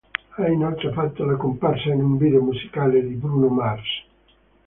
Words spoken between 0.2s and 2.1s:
Ha inoltre fatto la comparsa in